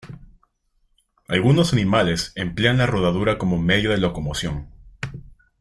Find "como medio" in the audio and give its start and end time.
3.37-3.91